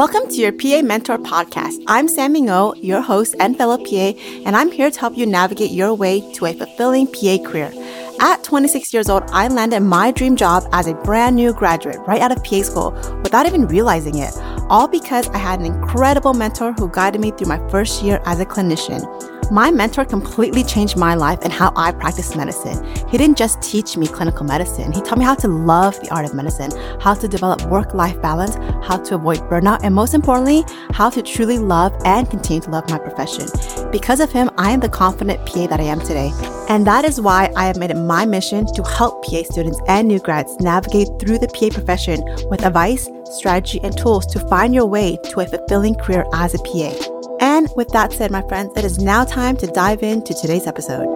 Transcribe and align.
Welcome 0.00 0.30
to 0.30 0.36
your 0.36 0.52
PA 0.52 0.80
Mentor 0.80 1.18
podcast. 1.18 1.84
I'm 1.86 2.08
Sammy 2.08 2.40
Ngo, 2.40 2.82
your 2.82 3.02
host 3.02 3.34
and 3.38 3.54
fellow 3.54 3.76
PA, 3.76 4.14
and 4.46 4.56
I'm 4.56 4.72
here 4.72 4.90
to 4.90 4.98
help 4.98 5.14
you 5.14 5.26
navigate 5.26 5.72
your 5.72 5.92
way 5.92 6.22
to 6.36 6.46
a 6.46 6.54
fulfilling 6.54 7.06
PA 7.06 7.36
career. 7.44 7.70
At 8.18 8.42
26 8.42 8.94
years 8.94 9.10
old, 9.10 9.24
I 9.24 9.48
landed 9.48 9.80
my 9.80 10.10
dream 10.10 10.36
job 10.36 10.66
as 10.72 10.86
a 10.86 10.94
brand 10.94 11.36
new 11.36 11.52
graduate 11.52 11.98
right 12.06 12.22
out 12.22 12.32
of 12.32 12.42
PA 12.42 12.62
school 12.62 12.92
without 13.22 13.44
even 13.44 13.66
realizing 13.66 14.16
it, 14.16 14.34
all 14.70 14.88
because 14.88 15.28
I 15.28 15.36
had 15.36 15.60
an 15.60 15.66
incredible 15.66 16.32
mentor 16.32 16.72
who 16.72 16.88
guided 16.88 17.20
me 17.20 17.32
through 17.32 17.48
my 17.48 17.68
first 17.68 18.02
year 18.02 18.22
as 18.24 18.40
a 18.40 18.46
clinician. 18.46 19.04
My 19.50 19.72
mentor 19.72 20.04
completely 20.04 20.62
changed 20.62 20.96
my 20.96 21.16
life 21.16 21.40
and 21.42 21.52
how 21.52 21.72
I 21.74 21.90
practice 21.90 22.36
medicine. 22.36 22.84
He 23.08 23.18
didn't 23.18 23.36
just 23.36 23.60
teach 23.60 23.96
me 23.96 24.06
clinical 24.06 24.46
medicine, 24.46 24.92
he 24.92 25.00
taught 25.00 25.18
me 25.18 25.24
how 25.24 25.34
to 25.34 25.48
love 25.48 25.98
the 26.00 26.08
art 26.14 26.24
of 26.24 26.34
medicine, 26.34 26.70
how 27.00 27.14
to 27.14 27.26
develop 27.26 27.62
work 27.62 27.92
life 27.92 28.20
balance, 28.22 28.54
how 28.86 28.98
to 28.98 29.16
avoid 29.16 29.38
burnout, 29.50 29.80
and 29.82 29.92
most 29.92 30.14
importantly, 30.14 30.62
how 30.92 31.10
to 31.10 31.20
truly 31.20 31.58
love 31.58 31.92
and 32.04 32.30
continue 32.30 32.60
to 32.60 32.70
love 32.70 32.88
my 32.90 32.98
profession. 32.98 33.48
Because 33.90 34.20
of 34.20 34.30
him, 34.30 34.50
I 34.56 34.70
am 34.70 34.78
the 34.78 34.88
confident 34.88 35.44
PA 35.46 35.66
that 35.66 35.80
I 35.80 35.84
am 35.84 35.98
today. 35.98 36.30
And 36.68 36.86
that 36.86 37.04
is 37.04 37.20
why 37.20 37.52
I 37.56 37.66
have 37.66 37.76
made 37.76 37.90
it 37.90 37.96
my 37.96 38.24
mission 38.24 38.72
to 38.74 38.84
help 38.84 39.24
PA 39.24 39.42
students 39.42 39.80
and 39.88 40.06
new 40.06 40.20
grads 40.20 40.60
navigate 40.60 41.08
through 41.18 41.38
the 41.38 41.48
PA 41.48 41.74
profession 41.74 42.22
with 42.48 42.64
advice, 42.64 43.08
strategy, 43.24 43.80
and 43.82 43.98
tools 43.98 44.26
to 44.26 44.38
find 44.46 44.72
your 44.72 44.86
way 44.86 45.18
to 45.30 45.40
a 45.40 45.46
fulfilling 45.46 45.96
career 45.96 46.24
as 46.34 46.54
a 46.54 46.58
PA. 46.58 47.19
And 47.52 47.68
with 47.74 47.88
that 47.88 48.12
said, 48.12 48.30
my 48.30 48.42
friends, 48.42 48.70
it 48.76 48.84
is 48.84 49.00
now 49.00 49.24
time 49.24 49.56
to 49.56 49.66
dive 49.66 50.04
into 50.04 50.32
today's 50.34 50.68
episode. 50.68 51.08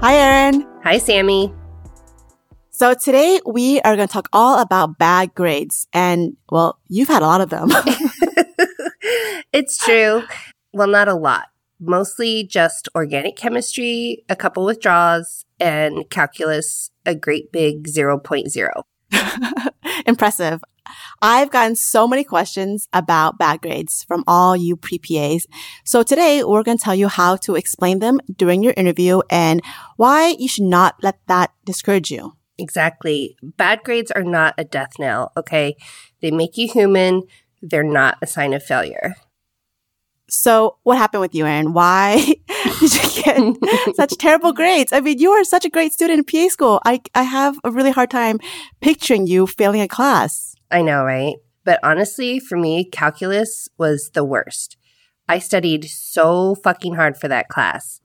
Hi, 0.00 0.14
Erin. 0.14 0.66
Hi, 0.84 0.96
Sammy. 0.96 1.52
So 2.70 2.94
today 2.94 3.38
we 3.44 3.82
are 3.82 3.96
going 3.96 4.08
to 4.08 4.12
talk 4.12 4.30
all 4.32 4.62
about 4.62 4.96
bad 4.96 5.34
grades. 5.34 5.86
And 5.92 6.38
well, 6.50 6.78
you've 6.88 7.08
had 7.08 7.20
a 7.20 7.26
lot 7.26 7.42
of 7.42 7.50
them. 7.50 7.68
it's 9.52 9.76
true. 9.76 10.22
Well, 10.72 10.88
not 10.88 11.06
a 11.06 11.14
lot. 11.14 11.48
Mostly 11.78 12.44
just 12.44 12.88
organic 12.94 13.36
chemistry, 13.36 14.24
a 14.30 14.34
couple 14.34 14.64
withdrawals, 14.64 15.44
and 15.60 16.08
calculus, 16.08 16.92
a 17.04 17.14
great 17.14 17.52
big 17.52 17.88
0.0. 17.88 18.84
Impressive. 20.06 20.62
I've 21.20 21.50
gotten 21.50 21.76
so 21.76 22.08
many 22.08 22.24
questions 22.24 22.88
about 22.92 23.38
bad 23.38 23.60
grades 23.60 24.04
from 24.04 24.24
all 24.26 24.56
you 24.56 24.76
pre-PAs. 24.76 25.46
So 25.84 26.02
today 26.02 26.42
we're 26.44 26.62
going 26.62 26.78
to 26.78 26.84
tell 26.84 26.94
you 26.94 27.08
how 27.08 27.36
to 27.36 27.54
explain 27.56 27.98
them 27.98 28.20
during 28.36 28.62
your 28.62 28.74
interview 28.76 29.20
and 29.28 29.62
why 29.96 30.34
you 30.38 30.48
should 30.48 30.64
not 30.64 30.96
let 31.02 31.18
that 31.26 31.52
discourage 31.64 32.10
you. 32.10 32.34
Exactly. 32.58 33.36
Bad 33.42 33.82
grades 33.84 34.10
are 34.10 34.24
not 34.24 34.54
a 34.58 34.64
death 34.64 34.98
knell, 34.98 35.32
okay? 35.36 35.76
They 36.20 36.30
make 36.30 36.56
you 36.56 36.68
human. 36.68 37.22
They're 37.62 37.82
not 37.82 38.18
a 38.22 38.26
sign 38.26 38.52
of 38.52 38.62
failure. 38.62 39.14
So 40.28 40.76
what 40.82 40.98
happened 40.98 41.22
with 41.22 41.34
you, 41.34 41.46
Erin? 41.46 41.72
Why 41.72 42.16
did 42.80 43.16
you 43.16 43.22
get 43.22 43.96
such 43.96 44.16
terrible 44.18 44.52
grades? 44.52 44.92
I 44.92 45.00
mean, 45.00 45.18
you 45.18 45.30
are 45.30 45.44
such 45.44 45.64
a 45.64 45.70
great 45.70 45.92
student 45.92 46.18
in 46.18 46.24
PA 46.24 46.52
school. 46.52 46.80
I, 46.84 47.00
I 47.14 47.22
have 47.22 47.58
a 47.64 47.70
really 47.70 47.90
hard 47.90 48.10
time 48.10 48.38
picturing 48.80 49.26
you 49.26 49.46
failing 49.46 49.80
a 49.80 49.88
class. 49.88 50.54
I 50.70 50.82
know, 50.82 51.02
right? 51.02 51.36
But 51.64 51.80
honestly, 51.82 52.40
for 52.40 52.56
me, 52.56 52.84
calculus 52.84 53.68
was 53.78 54.10
the 54.14 54.24
worst. 54.24 54.76
I 55.28 55.38
studied 55.38 55.84
so 55.84 56.54
fucking 56.54 56.94
hard 56.94 57.16
for 57.16 57.28
that 57.28 57.48
class. 57.48 58.00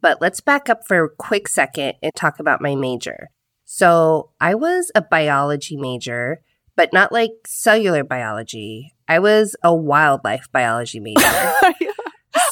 But 0.00 0.20
let's 0.20 0.40
back 0.40 0.68
up 0.68 0.86
for 0.86 1.04
a 1.04 1.08
quick 1.08 1.48
second 1.48 1.94
and 2.02 2.14
talk 2.14 2.38
about 2.38 2.60
my 2.60 2.74
major. 2.74 3.30
So 3.64 4.30
I 4.40 4.54
was 4.54 4.90
a 4.94 5.02
biology 5.02 5.76
major, 5.76 6.42
but 6.78 6.92
not 6.92 7.10
like 7.10 7.32
cellular 7.44 8.04
biology. 8.04 8.94
I 9.08 9.18
was 9.18 9.56
a 9.64 9.74
wildlife 9.74 10.46
biology 10.52 11.00
major. 11.00 11.20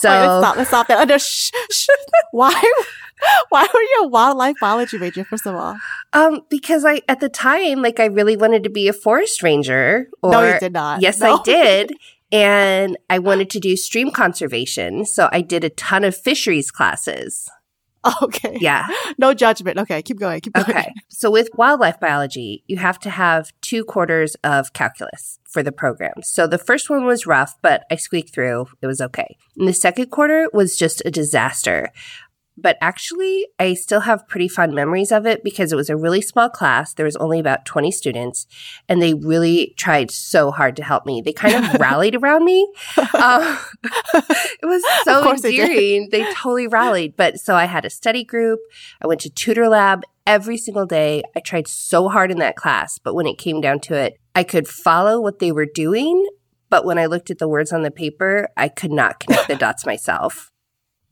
so 0.01 0.09
let's 0.09 0.43
stop. 0.43 0.57
Let's 0.57 0.69
stop 0.69 0.89
that. 0.89 1.07
No, 1.07 1.17
shh, 1.17 1.53
shh. 1.71 1.87
Why? 2.33 2.73
Why 3.49 3.67
were 3.73 3.81
you 3.81 4.01
a 4.03 4.09
wildlife 4.09 4.57
biology 4.61 4.99
major? 4.99 5.25
First 5.25 5.47
of 5.47 5.55
all, 5.55 5.77
um, 6.13 6.41
because 6.51 6.85
I 6.85 7.03
at 7.09 7.21
the 7.21 7.29
time, 7.29 7.83
like, 7.83 8.01
I 8.01 8.07
really 8.07 8.37
wanted 8.37 8.65
to 8.65 8.71
be 8.71 8.89
a 8.89 8.93
forest 8.93 9.45
ranger. 9.45 10.09
Or, 10.23 10.33
no, 10.33 10.53
you 10.53 10.59
did 10.59 10.73
not. 10.73 11.01
Yes, 11.01 11.21
no. 11.21 11.37
I 11.37 11.43
did. 11.45 11.93
And 12.33 12.99
I 13.09 13.21
wanted 13.21 13.49
to 13.51 13.61
do 13.61 13.77
stream 13.77 14.11
conservation, 14.11 15.05
so 15.05 15.29
I 15.31 15.41
did 15.41 15.63
a 15.63 15.71
ton 15.71 16.03
of 16.03 16.17
fisheries 16.17 16.73
classes. 16.73 17.49
Okay. 18.23 18.57
Yeah. 18.61 18.87
No 19.19 19.35
judgment. 19.35 19.79
Okay. 19.79 20.03
Keep 20.03 20.19
going. 20.19 20.41
Keep 20.41 20.55
going. 20.55 20.69
Okay. 20.69 20.93
So 21.09 21.31
with 21.31 21.49
wildlife 21.55 22.01
biology, 22.01 22.65
you 22.67 22.77
have 22.79 22.99
to 23.01 23.11
have 23.11 23.53
two 23.61 23.85
quarters 23.85 24.37
of 24.43 24.73
calculus 24.73 25.39
for 25.45 25.63
the 25.63 25.73
program. 25.73 26.15
So 26.23 26.47
the 26.47 26.59
first 26.59 26.91
one 26.91 27.05
was 27.05 27.27
rough, 27.27 27.55
but 27.63 27.85
I 27.91 27.97
squeaked 27.97 28.35
through. 28.35 28.67
It 28.83 28.87
was 28.87 29.01
okay. 29.01 29.37
And 29.57 29.69
the 29.69 29.73
second 29.73 30.11
quarter 30.11 30.49
was 30.53 30.77
just 30.77 31.03
a 31.05 31.11
disaster 31.11 31.91
but 32.57 32.77
actually 32.81 33.47
I 33.59 33.75
still 33.75 34.01
have 34.01 34.27
pretty 34.29 34.49
fond 34.49 34.75
memories 34.75 35.13
of 35.13 35.27
it 35.27 35.45
because 35.45 35.73
it 35.73 35.77
was 35.77 35.91
a 35.91 35.97
really 35.97 36.23
small 36.23 36.49
class. 36.49 36.95
There 36.95 37.05
was 37.05 37.17
only 37.17 37.39
about 37.39 37.67
20 37.67 37.91
students 37.91 38.47
and 38.89 39.03
they 39.03 39.15
really 39.15 39.75
tried 39.77 40.11
so 40.11 40.51
hard 40.51 40.77
to 40.77 40.85
help 40.85 41.07
me. 41.07 41.21
They 41.21 41.33
kind 41.33 41.55
of 41.55 41.75
rallied 41.81 42.15
around 42.15 42.45
me. 42.45 42.63
Um, 42.97 43.59
it 44.15 44.65
was 44.67 44.83
so 45.05 45.33
endearing. 45.33 46.09
They, 46.11 46.23
they 46.23 46.33
totally 46.33 46.67
rallied. 46.67 47.17
But 47.17 47.39
so 47.39 47.55
I 47.55 47.67
had 47.67 47.85
a 47.85 47.91
study 47.91 48.25
group. 48.25 48.61
I 49.03 49.07
went 49.07 49.21
to 49.23 49.31
tutor 49.31 49.69
lab 49.69 50.03
every 50.27 50.57
single 50.57 50.87
day. 50.87 51.23
I 51.35 51.41
tried 51.41 51.69
so 51.69 52.09
hard 52.09 52.31
in 52.31 52.39
that 52.39 52.57
class, 52.57 52.99
but 52.99 53.15
when 53.15 53.27
it 53.27 53.39
came 53.39 53.61
down 53.61 53.81
to 53.81 53.95
it, 53.95 54.19
I 54.35 54.43
could 54.43 54.67
follow 54.67 55.21
what 55.21 55.39
they 55.39 55.53
were 55.53 55.67
doing. 55.67 56.27
But 56.69 56.85
when 56.85 56.99
I 56.99 57.07
looked 57.07 57.31
at 57.31 57.39
the 57.39 57.49
words 57.49 57.73
on 57.73 57.83
the 57.83 57.93
paper, 57.93 58.49
I 58.57 58.69
could 58.69 58.91
not 58.91 59.21
connect 59.21 59.49
the 59.49 59.55
dots 59.55 59.87
myself. 59.87 60.51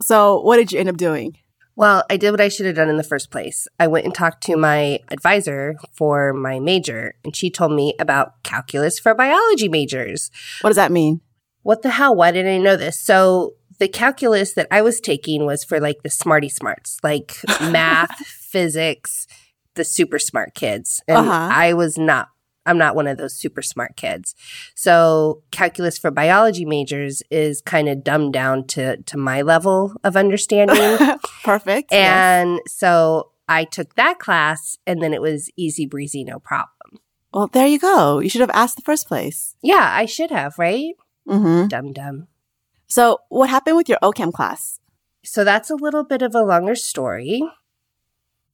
So, 0.04 0.38
what 0.40 0.58
did 0.58 0.70
you 0.70 0.78
end 0.78 0.90
up 0.90 0.98
doing? 0.98 1.38
Well, 1.76 2.04
I 2.10 2.18
did 2.18 2.30
what 2.30 2.40
I 2.40 2.48
should 2.48 2.66
have 2.66 2.76
done 2.76 2.90
in 2.90 2.98
the 2.98 3.02
first 3.02 3.30
place. 3.30 3.66
I 3.80 3.86
went 3.86 4.04
and 4.04 4.14
talked 4.14 4.42
to 4.44 4.56
my 4.56 5.00
advisor 5.10 5.76
for 5.94 6.34
my 6.34 6.60
major, 6.60 7.14
and 7.24 7.34
she 7.34 7.50
told 7.50 7.72
me 7.72 7.94
about 7.98 8.42
calculus 8.42 8.98
for 8.98 9.14
biology 9.14 9.66
majors. 9.66 10.30
What 10.60 10.68
does 10.68 10.76
that 10.76 10.92
mean? 10.92 11.22
What 11.62 11.80
the 11.80 11.88
hell? 11.88 12.14
Why 12.14 12.32
didn't 12.32 12.54
I 12.54 12.58
know 12.58 12.76
this? 12.76 13.00
So, 13.00 13.54
the 13.78 13.88
calculus 13.88 14.52
that 14.52 14.68
I 14.70 14.82
was 14.82 15.00
taking 15.00 15.46
was 15.46 15.64
for 15.64 15.80
like 15.80 16.02
the 16.02 16.10
smarty 16.10 16.50
smarts, 16.50 16.98
like 17.02 17.38
math, 17.62 18.14
physics, 18.26 19.26
the 19.74 19.84
super 19.84 20.18
smart 20.18 20.54
kids. 20.54 21.02
And 21.08 21.16
uh-huh. 21.16 21.48
I 21.50 21.72
was 21.72 21.96
not 21.96 22.28
I'm 22.66 22.78
not 22.78 22.94
one 22.94 23.06
of 23.06 23.18
those 23.18 23.34
super 23.34 23.62
smart 23.62 23.96
kids. 23.96 24.34
So 24.74 25.42
calculus 25.50 25.98
for 25.98 26.10
biology 26.10 26.64
majors 26.64 27.22
is 27.30 27.60
kind 27.60 27.88
of 27.88 28.04
dumbed 28.04 28.32
down 28.32 28.66
to, 28.68 28.96
to 29.02 29.18
my 29.18 29.42
level 29.42 29.94
of 30.02 30.16
understanding. 30.16 30.98
Perfect. 31.44 31.92
And 31.92 32.60
yes. 32.64 32.72
so 32.72 33.30
I 33.48 33.64
took 33.64 33.94
that 33.96 34.18
class 34.18 34.78
and 34.86 35.02
then 35.02 35.12
it 35.12 35.20
was 35.20 35.50
easy 35.56 35.86
breezy, 35.86 36.24
no 36.24 36.38
problem. 36.38 37.00
Well, 37.32 37.48
there 37.48 37.66
you 37.66 37.78
go. 37.78 38.20
You 38.20 38.28
should 38.28 38.40
have 38.40 38.50
asked 38.50 38.76
the 38.76 38.82
first 38.82 39.08
place. 39.08 39.56
Yeah, 39.60 39.90
I 39.92 40.06
should 40.06 40.30
have, 40.30 40.58
right? 40.58 40.94
Mm-hmm. 41.28 41.68
Dumb 41.68 41.92
dumb. 41.92 42.28
So 42.86 43.18
what 43.28 43.50
happened 43.50 43.76
with 43.76 43.88
your 43.88 43.98
OChem 44.02 44.32
class? 44.32 44.78
So 45.24 45.42
that's 45.42 45.70
a 45.70 45.74
little 45.74 46.04
bit 46.04 46.22
of 46.22 46.34
a 46.34 46.42
longer 46.42 46.74
story. 46.74 47.42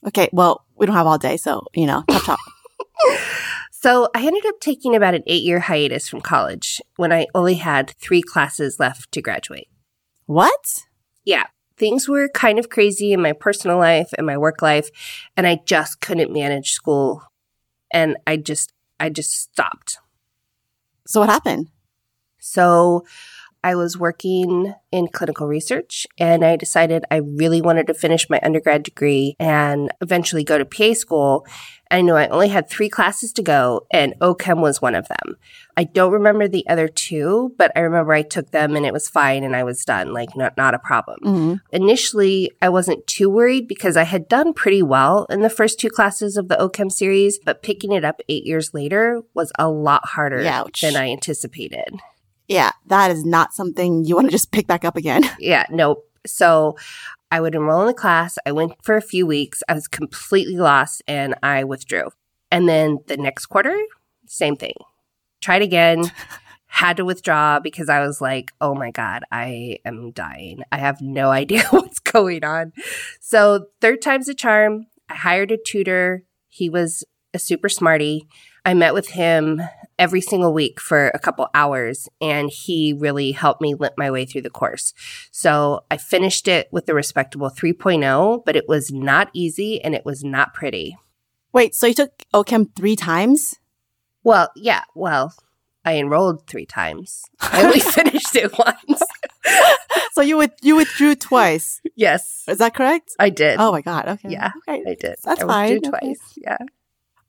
Okay, 0.06 0.30
well, 0.32 0.64
we 0.76 0.86
don't 0.86 0.96
have 0.96 1.06
all 1.06 1.18
day, 1.18 1.36
so, 1.36 1.66
you 1.74 1.86
know, 1.86 2.04
chop 2.10 2.22
chop. 2.24 2.38
So 3.82 4.10
I 4.14 4.26
ended 4.26 4.44
up 4.44 4.60
taking 4.60 4.94
about 4.94 5.14
an 5.14 5.22
eight 5.26 5.42
year 5.42 5.60
hiatus 5.60 6.06
from 6.06 6.20
college 6.20 6.82
when 6.96 7.14
I 7.14 7.26
only 7.34 7.54
had 7.54 7.94
three 7.98 8.20
classes 8.20 8.78
left 8.78 9.10
to 9.12 9.22
graduate. 9.22 9.68
What? 10.26 10.84
Yeah. 11.24 11.44
Things 11.78 12.06
were 12.06 12.28
kind 12.28 12.58
of 12.58 12.68
crazy 12.68 13.14
in 13.14 13.22
my 13.22 13.32
personal 13.32 13.78
life 13.78 14.10
and 14.18 14.26
my 14.26 14.36
work 14.36 14.60
life, 14.60 14.90
and 15.34 15.46
I 15.46 15.60
just 15.64 16.02
couldn't 16.02 16.30
manage 16.30 16.72
school. 16.72 17.22
And 17.90 18.18
I 18.26 18.36
just, 18.36 18.70
I 19.00 19.08
just 19.08 19.32
stopped. 19.32 19.96
So 21.06 21.20
what 21.20 21.30
happened? 21.30 21.68
So 22.38 23.06
I 23.64 23.74
was 23.76 23.96
working 23.96 24.74
in 24.90 25.08
clinical 25.08 25.46
research 25.46 26.06
and 26.18 26.44
I 26.44 26.56
decided 26.56 27.04
I 27.10 27.16
really 27.16 27.60
wanted 27.60 27.86
to 27.88 27.94
finish 27.94 28.28
my 28.30 28.40
undergrad 28.42 28.82
degree 28.82 29.36
and 29.38 29.90
eventually 30.00 30.44
go 30.44 30.58
to 30.58 30.64
PA 30.64 30.94
school. 30.94 31.46
I 31.90 32.02
know 32.02 32.16
I 32.16 32.28
only 32.28 32.48
had 32.48 32.68
three 32.68 32.88
classes 32.88 33.32
to 33.34 33.42
go 33.42 33.86
and 33.90 34.14
OChem 34.20 34.60
was 34.60 34.80
one 34.80 34.94
of 34.94 35.08
them. 35.08 35.36
I 35.76 35.84
don't 35.84 36.12
remember 36.12 36.46
the 36.46 36.66
other 36.68 36.88
two, 36.88 37.54
but 37.58 37.72
I 37.74 37.80
remember 37.80 38.12
I 38.12 38.22
took 38.22 38.50
them 38.50 38.76
and 38.76 38.86
it 38.86 38.92
was 38.92 39.08
fine 39.08 39.42
and 39.42 39.56
I 39.56 39.64
was 39.64 39.84
done, 39.84 40.12
like 40.12 40.36
not, 40.36 40.56
not 40.56 40.74
a 40.74 40.78
problem. 40.78 41.18
Mm-hmm. 41.24 41.54
Initially, 41.72 42.52
I 42.62 42.68
wasn't 42.68 43.06
too 43.06 43.28
worried 43.28 43.66
because 43.66 43.96
I 43.96 44.04
had 44.04 44.28
done 44.28 44.52
pretty 44.52 44.82
well 44.82 45.26
in 45.30 45.40
the 45.40 45.50
first 45.50 45.80
two 45.80 45.90
classes 45.90 46.36
of 46.36 46.48
the 46.48 46.56
OChem 46.56 46.92
series, 46.92 47.38
but 47.38 47.62
picking 47.62 47.92
it 47.92 48.04
up 48.04 48.20
eight 48.28 48.44
years 48.44 48.72
later 48.72 49.22
was 49.34 49.52
a 49.58 49.68
lot 49.68 50.06
harder 50.08 50.40
Ouch. 50.46 50.82
than 50.82 50.96
I 50.96 51.10
anticipated. 51.10 52.00
Yeah, 52.50 52.72
that 52.86 53.12
is 53.12 53.24
not 53.24 53.52
something 53.52 54.04
you 54.04 54.16
want 54.16 54.26
to 54.26 54.32
just 54.32 54.50
pick 54.50 54.66
back 54.66 54.84
up 54.84 54.96
again. 54.96 55.22
yeah, 55.38 55.66
nope. 55.70 56.09
So 56.26 56.76
I 57.30 57.40
would 57.40 57.54
enroll 57.54 57.82
in 57.82 57.86
the 57.86 57.94
class. 57.94 58.38
I 58.44 58.52
went 58.52 58.72
for 58.82 58.96
a 58.96 59.02
few 59.02 59.26
weeks. 59.26 59.62
I 59.68 59.74
was 59.74 59.88
completely 59.88 60.56
lost 60.56 61.02
and 61.06 61.34
I 61.42 61.64
withdrew. 61.64 62.10
And 62.50 62.68
then 62.68 62.98
the 63.06 63.16
next 63.16 63.46
quarter, 63.46 63.76
same 64.26 64.56
thing. 64.56 64.74
Tried 65.40 65.62
again. 65.62 66.10
had 66.72 66.96
to 66.96 67.04
withdraw 67.04 67.58
because 67.58 67.88
I 67.88 68.00
was 68.00 68.20
like, 68.20 68.52
oh 68.60 68.76
my 68.76 68.92
God, 68.92 69.24
I 69.32 69.78
am 69.84 70.12
dying. 70.12 70.62
I 70.70 70.78
have 70.78 71.00
no 71.00 71.30
idea 71.30 71.64
what's 71.70 71.98
going 71.98 72.44
on. 72.44 72.72
So, 73.20 73.66
third 73.80 74.00
time's 74.00 74.28
a 74.28 74.34
charm. 74.34 74.86
I 75.08 75.16
hired 75.16 75.50
a 75.50 75.58
tutor. 75.58 76.22
He 76.48 76.70
was 76.70 77.02
a 77.34 77.40
super 77.40 77.68
smarty. 77.68 78.28
I 78.64 78.74
met 78.74 78.94
with 78.94 79.08
him 79.08 79.60
every 80.00 80.22
single 80.22 80.52
week 80.52 80.80
for 80.80 81.08
a 81.08 81.18
couple 81.18 81.46
hours, 81.54 82.08
and 82.20 82.50
he 82.50 82.92
really 82.92 83.32
helped 83.32 83.60
me 83.60 83.74
limp 83.74 83.94
my 83.98 84.10
way 84.10 84.24
through 84.24 84.40
the 84.40 84.50
course. 84.50 84.94
So 85.30 85.84
I 85.90 85.98
finished 85.98 86.48
it 86.48 86.68
with 86.72 86.88
a 86.88 86.94
respectable 86.94 87.50
3.0, 87.50 88.44
but 88.44 88.56
it 88.56 88.64
was 88.66 88.90
not 88.90 89.28
easy 89.34 89.80
and 89.80 89.94
it 89.94 90.04
was 90.06 90.24
not 90.24 90.54
pretty. 90.54 90.96
Wait, 91.52 91.74
so 91.74 91.86
you 91.86 91.94
took 91.94 92.24
OChem 92.32 92.74
three 92.74 92.96
times? 92.96 93.56
Well, 94.24 94.50
yeah, 94.56 94.82
well, 94.94 95.34
I 95.84 95.96
enrolled 95.96 96.46
three 96.46 96.66
times. 96.66 97.22
I 97.40 97.64
only 97.64 97.80
finished 97.98 98.34
it 98.36 98.56
once. 98.58 99.02
so 100.12 100.22
you 100.22 100.36
with 100.36 100.52
you 100.62 100.76
withdrew 100.76 101.14
twice. 101.14 101.80
Yes. 101.96 102.44
Is 102.48 102.58
that 102.58 102.74
correct? 102.74 103.12
I 103.18 103.30
did. 103.30 103.58
Oh 103.58 103.72
my 103.72 103.80
god. 103.80 104.06
Okay. 104.08 104.28
Yeah. 104.30 104.50
Okay. 104.68 104.82
I 104.86 104.94
did. 104.94 105.16
That's 105.24 105.42
I 105.42 105.46
fine. 105.46 105.72
Withdrew 105.74 105.88
Okay. 105.94 106.06
twice. 106.06 106.34
Yeah. 106.36 106.58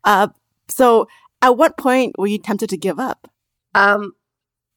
Uh, 0.03 0.27
so 0.67 1.07
at 1.41 1.57
what 1.57 1.77
point 1.77 2.15
were 2.17 2.27
you 2.27 2.39
tempted 2.39 2.69
to 2.69 2.77
give 2.77 2.99
up? 2.99 3.29
Um, 3.73 4.13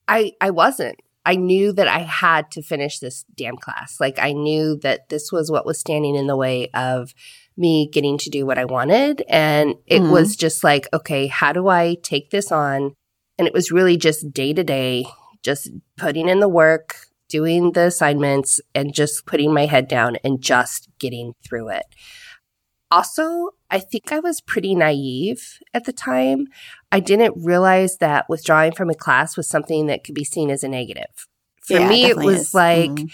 I 0.09 0.33
I 0.41 0.51
wasn't. 0.51 1.01
I 1.27 1.37
knew 1.37 1.73
that 1.73 1.89
I 1.89 2.01
had 2.01 2.51
to 2.53 2.63
finish 2.63 2.99
this 2.99 3.25
damn 3.35 3.57
class. 3.57 3.97
Like 3.99 4.19
I 4.19 4.33
knew 4.33 4.77
that 4.83 5.09
this 5.09 5.33
was 5.33 5.51
what 5.51 5.65
was 5.65 5.81
standing 5.81 6.15
in 6.17 6.27
the 6.27 6.37
way 6.37 6.69
of 6.75 7.15
me 7.57 7.89
getting 7.91 8.19
to 8.19 8.31
do 8.31 8.45
what 8.45 8.59
I 8.59 8.65
wanted, 8.67 9.23
and 9.29 9.75
it 9.87 10.03
Mhm. 10.03 10.11
was 10.11 10.37
just 10.37 10.63
like, 10.65 10.87
okay, 10.93 11.27
how 11.29 11.53
do 11.53 11.69
I 11.69 11.97
take 12.03 12.31
this 12.31 12.51
on? 12.53 12.95
And 13.39 13.49
it 13.49 13.55
was 13.55 13.71
really 13.73 13.97
just 13.97 14.33
day 14.33 14.53
to 14.53 14.63
day, 14.65 15.07
just 15.43 15.71
putting 15.97 16.29
in 16.29 16.41
the 16.41 16.49
work, 16.49 17.07
doing 17.29 17.73
the 17.73 17.87
assignments, 17.87 18.61
and 18.75 18.93
just 18.93 19.25
putting 19.27 19.53
my 19.53 19.67
head 19.67 19.89
down 19.89 20.17
and 20.25 20.43
just 20.43 20.89
getting 20.99 21.33
through 21.45 21.71
it. 21.71 21.87
Also, 22.91 23.51
I 23.71 23.81
think 23.81 24.13
I 24.13 24.21
was 24.21 24.41
pretty 24.41 24.75
naive 24.75 25.59
at 25.73 25.85
the 25.85 25.93
time. 25.93 26.47
I 26.93 27.01
didn't 27.01 27.35
realize 27.45 27.97
that 27.99 28.29
withdrawing 28.29 28.73
from 28.73 28.91
a 28.91 28.95
class 28.95 29.37
was 29.37 29.49
something 29.49 29.87
that 29.87 30.05
could 30.05 30.15
be 30.15 30.25
seen 30.25 30.51
as 30.51 30.63
a 30.63 30.69
negative. 30.69 31.27
For 31.61 31.75
Yeah, 31.79 31.89
me, 31.89 32.05
it 32.05 32.17
was 32.17 32.41
is. 32.49 32.55
like, 32.55 32.91
Mhm. 32.91 33.11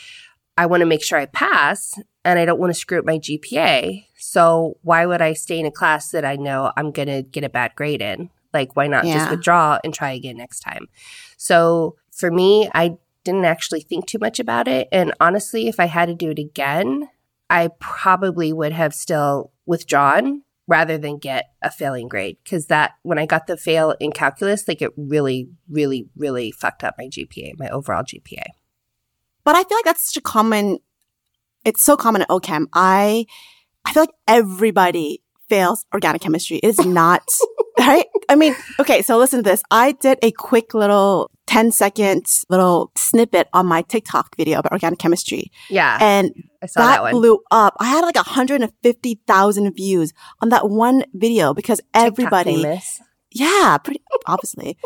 I 0.59 0.67
want 0.67 0.81
to 0.83 0.87
make 0.87 1.03
sure 1.03 1.19
I 1.19 1.27
pass 1.27 1.99
and 2.25 2.39
I 2.39 2.45
don't 2.45 2.61
want 2.61 2.75
to 2.75 2.79
screw 2.79 2.99
up 2.99 3.07
my 3.07 3.17
GPA. 3.19 4.07
So 4.19 4.77
why 4.83 5.07
would 5.07 5.23
I 5.23 5.33
stay 5.33 5.59
in 5.59 5.65
a 5.65 5.71
class 5.71 6.11
that 6.11 6.25
I 6.25 6.37
know 6.37 6.73
I'm 6.77 6.91
going 6.91 7.09
to 7.09 7.23
get 7.23 7.45
a 7.45 7.49
bad 7.49 7.75
grade 7.77 8.03
in? 8.03 8.29
Like, 8.53 8.77
why 8.77 8.87
not 8.89 9.05
just 9.05 9.31
withdraw 9.31 9.79
and 9.85 9.95
try 9.95 10.11
again 10.11 10.37
next 10.37 10.61
time? 10.61 10.89
So 11.39 11.97
for 12.13 12.31
me, 12.31 12.69
I 12.75 12.99
didn't 13.25 13.45
actually 13.47 13.81
think 13.81 14.07
too 14.07 14.19
much 14.19 14.39
about 14.41 14.69
it. 14.69 14.89
And 14.93 15.15
honestly, 15.21 15.69
if 15.69 15.79
I 15.81 15.87
had 15.87 16.07
to 16.07 16.15
do 16.15 16.31
it 16.31 16.39
again, 16.39 17.09
I 17.49 17.69
probably 17.79 18.53
would 18.53 18.73
have 18.73 18.93
still 18.93 19.53
withdrawn 19.71 20.43
rather 20.67 20.99
than 20.99 21.17
get 21.17 21.47
a 21.63 21.71
failing 21.71 22.09
grade. 22.09 22.37
Cause 22.49 22.67
that, 22.67 22.95
when 23.03 23.19
I 23.19 23.25
got 23.25 23.47
the 23.47 23.57
fail 23.57 23.95
in 24.01 24.11
calculus, 24.11 24.67
like 24.67 24.83
it 24.83 24.91
really, 24.97 25.49
really, 25.69 26.09
really 26.17 26.51
fucked 26.51 26.83
up 26.83 26.97
my 26.99 27.07
GPA, 27.07 27.53
my 27.57 27.69
overall 27.69 28.03
GPA. 28.03 28.43
But 29.45 29.55
I 29.55 29.63
feel 29.63 29.79
like 29.79 29.85
that's 29.85 30.07
such 30.07 30.17
a 30.17 30.21
common. 30.21 30.81
It's 31.65 31.85
so 31.85 31.97
common 31.97 32.23
at 32.23 32.29
OChem. 32.29 32.67
I 32.75 33.27
I 33.85 33.93
feel 33.93 34.03
like 34.03 34.15
everybody 34.27 35.23
fails 35.51 35.85
organic 35.93 36.23
chemistry. 36.23 36.57
It 36.63 36.69
is 36.69 36.79
not 36.87 37.23
right. 37.79 38.07
I 38.31 38.37
mean, 38.37 38.55
okay. 38.79 39.03
So 39.03 39.19
listen 39.19 39.41
to 39.41 39.43
this. 39.51 39.63
I 39.71 39.93
did 39.93 40.19
a 40.23 40.31
quick 40.31 40.73
little 40.73 41.31
10 41.49 41.73
second 41.73 42.25
little 42.49 42.93
snippet 42.97 43.49
on 43.53 43.67
my 43.67 43.83
TikTok 43.83 44.37
video 44.37 44.61
about 44.61 44.73
organic 44.73 44.99
chemistry, 45.01 45.51
Yeah. 45.69 45.99
and 46.01 46.33
I 46.63 46.67
saw 46.67 46.81
that, 46.81 47.03
that, 47.03 47.11
blew 47.13 47.41
up. 47.51 47.75
I 47.81 47.87
had 47.87 48.05
like 48.05 48.15
150,000 48.15 49.75
views 49.75 50.13
on 50.41 50.49
that 50.51 50.69
one 50.71 51.05
video 51.15 51.53
because 51.55 51.79
TikTok 51.79 52.03
everybody, 52.07 52.63
famous. 52.63 53.01
yeah, 53.33 53.77
pretty 53.83 54.01
obviously. 54.27 54.77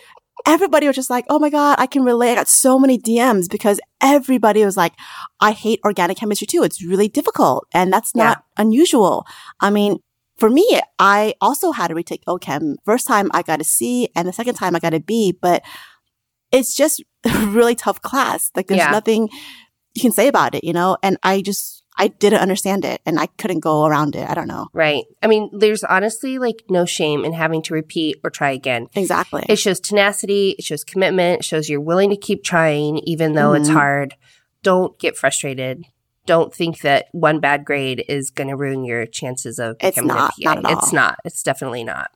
Everybody 0.47 0.87
was 0.87 0.97
just 0.97 1.09
like, 1.09 1.25
oh 1.31 1.39
my 1.39 1.49
God, 1.49 1.77
I 1.79 1.87
can 1.87 2.03
relate. 2.03 2.33
I 2.33 2.35
got 2.35 2.49
so 2.49 2.79
many 2.79 2.99
DMs 2.99 3.49
because 3.51 3.81
everybody 4.03 4.63
was 4.63 4.77
like, 4.77 4.93
I 5.41 5.53
hate 5.53 5.81
organic 5.87 6.19
chemistry 6.19 6.47
too. 6.47 6.63
It's 6.63 6.85
really 6.85 7.09
difficult. 7.09 7.67
And 7.73 7.91
that's 7.91 8.15
not 8.15 8.45
unusual. 8.59 9.25
I 9.61 9.71
mean, 9.71 10.01
for 10.37 10.51
me, 10.51 10.81
I 10.99 11.35
also 11.41 11.73
had 11.73 11.89
to 11.89 11.95
retake 11.95 12.25
OChem. 12.27 12.75
First 12.85 13.07
time 13.07 13.31
I 13.35 13.43
got 13.43 13.61
a 13.61 13.65
C 13.65 14.09
and 14.17 14.27
the 14.29 14.33
second 14.33 14.55
time 14.55 14.75
I 14.75 14.81
got 14.81 14.95
a 14.95 15.01
B, 15.01 15.37
but 15.41 15.63
it's 16.53 16.77
just 16.77 17.03
a 17.25 17.47
really 17.47 17.75
tough 17.75 18.03
class. 18.03 18.51
Like 18.57 18.67
there's 18.67 18.79
Yeah. 18.79 18.91
nothing 18.91 19.29
you 19.95 20.03
can 20.03 20.13
say 20.13 20.27
about 20.29 20.55
it, 20.55 20.65
you 20.65 20.73
know? 20.73 20.97
And 21.05 21.17
I 21.23 21.41
just, 21.41 21.85
I 21.97 22.09
didn't 22.09 22.41
understand 22.41 22.85
it 22.85 23.01
and 23.07 23.21
I 23.21 23.27
couldn't 23.27 23.61
go 23.61 23.85
around 23.87 24.17
it. 24.17 24.29
I 24.29 24.35
don't 24.35 24.49
know. 24.49 24.67
Right. 24.73 25.05
I 25.23 25.29
mean, 25.29 25.51
there's 25.57 25.85
honestly 25.85 26.39
like 26.39 26.65
no 26.69 26.85
shame 26.85 27.25
in 27.25 27.33
having 27.33 27.63
to 27.63 27.75
repeat 27.75 28.17
or 28.25 28.31
try 28.31 28.51
again. 28.51 28.89
Exactly. 28.97 29.45
It 29.49 29.57
shows 29.57 29.79
tenacity, 29.79 30.57
it 30.59 30.65
shows 30.65 30.83
commitment, 30.83 31.41
it 31.41 31.45
shows 31.45 31.69
you're 31.69 31.81
willing 31.81 32.11
to 32.11 32.17
keep 32.17 32.43
trying 32.43 32.99
even 33.05 33.35
though 33.35 33.53
it's 33.53 33.69
Mhm. 33.69 33.75
hard. 33.75 34.15
Don't 34.65 34.99
get 34.99 35.17
frustrated. 35.17 35.85
Don't 36.27 36.55
think 36.55 36.81
that 36.81 37.07
one 37.13 37.41
bad 37.41 37.65
grade 37.65 38.05
is 38.09 38.31
going 38.31 38.49
to 38.49 38.57
ruin 38.57 38.85
your 38.85 39.07
chances 39.07 39.59
of 39.59 39.77
It's 39.81 39.97
becoming 39.97 40.17
not, 40.17 40.33
a 40.39 40.43
PA. 40.45 40.55
not 40.55 40.73
at 40.73 40.79
It's 40.79 40.93
not. 40.93 41.19
It's 41.25 41.43
definitely 41.43 41.85
not. 41.85 42.11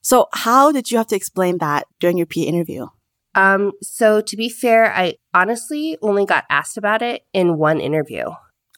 So 0.00 0.28
how 0.32 0.70
did 0.70 0.90
you 0.90 0.98
have 0.98 1.06
to 1.08 1.16
explain 1.16 1.58
that 1.58 1.86
during 1.98 2.18
your 2.18 2.26
PA 2.26 2.40
interview? 2.40 2.86
Um, 3.34 3.72
so 3.82 4.20
to 4.20 4.36
be 4.36 4.48
fair, 4.48 4.94
I 4.94 5.14
honestly 5.32 5.98
only 6.02 6.24
got 6.24 6.44
asked 6.48 6.76
about 6.76 7.02
it 7.02 7.24
in 7.32 7.58
one 7.58 7.80
interview. 7.80 8.26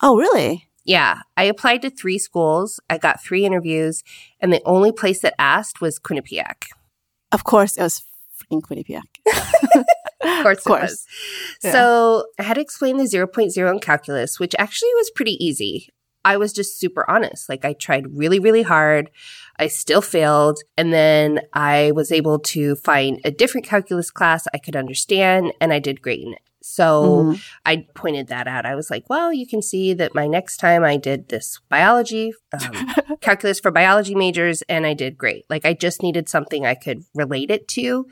Oh, 0.02 0.16
really? 0.16 0.68
Yeah, 0.84 1.20
I 1.36 1.44
applied 1.44 1.82
to 1.82 1.90
three 1.90 2.18
schools. 2.18 2.78
I 2.88 2.96
got 2.96 3.22
three 3.22 3.44
interviews, 3.44 4.04
and 4.40 4.52
the 4.52 4.62
only 4.64 4.92
place 4.92 5.20
that 5.22 5.34
asked 5.38 5.80
was 5.80 5.98
Quinnipiac. 5.98 6.66
Of 7.32 7.42
course, 7.42 7.76
it 7.76 7.82
was 7.82 8.02
freaking 8.40 8.62
Quinnipiac. 8.62 9.02
Of 10.22 10.42
course, 10.42 10.58
Of 10.58 10.64
course. 10.64 10.82
it 10.82 10.82
was. 10.82 11.06
Yeah. 11.64 11.72
So 11.72 12.24
I 12.38 12.42
had 12.44 12.54
to 12.54 12.60
explain 12.60 12.96
the 12.96 13.04
0.0 13.04 13.70
in 13.70 13.78
calculus, 13.80 14.40
which 14.40 14.54
actually 14.58 14.94
was 14.94 15.10
pretty 15.14 15.42
easy. 15.44 15.88
I 16.24 16.38
was 16.38 16.52
just 16.52 16.78
super 16.80 17.08
honest. 17.08 17.48
Like 17.48 17.64
I 17.64 17.72
tried 17.74 18.16
really, 18.16 18.38
really 18.40 18.62
hard. 18.62 19.10
I 19.58 19.68
still 19.68 20.00
failed. 20.02 20.58
And 20.76 20.92
then 20.92 21.40
I 21.52 21.92
was 21.94 22.10
able 22.10 22.38
to 22.40 22.74
find 22.76 23.20
a 23.24 23.30
different 23.30 23.66
calculus 23.66 24.10
class 24.10 24.46
I 24.52 24.58
could 24.58 24.74
understand, 24.74 25.52
and 25.60 25.72
I 25.72 25.78
did 25.78 26.02
great 26.02 26.20
in 26.20 26.32
it. 26.32 26.40
So 26.68 27.22
Mhm. 27.26 27.40
I 27.64 27.86
pointed 27.94 28.26
that 28.26 28.48
out. 28.48 28.66
I 28.66 28.74
was 28.74 28.90
like, 28.90 29.08
well, 29.08 29.32
you 29.32 29.46
can 29.46 29.62
see 29.62 29.94
that 29.94 30.16
my 30.16 30.26
next 30.26 30.56
time 30.56 30.82
I 30.82 30.96
did 30.96 31.28
this 31.28 31.60
biology, 31.68 32.32
um, 32.52 32.86
calculus 33.20 33.60
for 33.60 33.70
biology 33.70 34.16
majors, 34.16 34.62
and 34.68 34.84
I 34.84 34.92
did 34.92 35.16
great. 35.16 35.44
Like 35.48 35.64
I 35.64 35.74
just 35.74 36.02
needed 36.02 36.28
something 36.28 36.66
I 36.66 36.74
could 36.74 37.04
relate 37.14 37.52
it 37.52 37.68
to. 37.68 38.06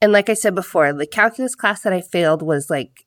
And 0.00 0.12
like 0.12 0.28
I 0.28 0.34
said 0.34 0.54
before, 0.54 0.92
the 0.92 1.06
calculus 1.08 1.56
class 1.56 1.82
that 1.82 1.92
I 1.92 2.00
failed 2.00 2.40
was 2.40 2.70
like 2.70 3.04